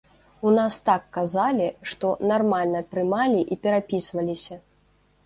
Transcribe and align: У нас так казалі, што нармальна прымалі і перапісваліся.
У 0.51 0.51
нас 0.59 0.77
так 0.87 1.03
казалі, 1.17 1.67
што 1.91 2.13
нармальна 2.31 2.81
прымалі 2.95 3.45
і 3.57 3.59
перапісваліся. 3.67 4.59